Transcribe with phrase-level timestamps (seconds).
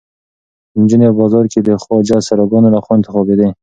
[0.79, 3.49] نجونې په بازارونو کې د خواجه سراګانو لخوا انتخابېدې.